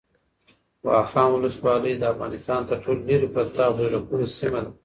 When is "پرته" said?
3.35-3.59